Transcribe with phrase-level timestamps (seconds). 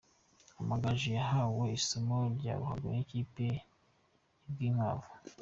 [0.61, 5.11] Amagaju yahaye isomo rya ruhago ikipe y’i Rwinkwavu.